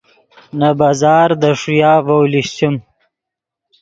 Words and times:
نے 0.57 0.69
بازار 0.79 1.29
دے 1.41 1.51
ݰویا 1.59 1.93
ڤؤ 2.05 2.19
لیشچیم 2.31 2.75